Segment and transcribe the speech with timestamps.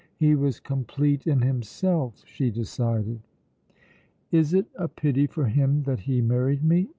[0.17, 3.19] He was complete in himself, she decided.
[4.31, 6.89] "Is it a pity for him that he married me?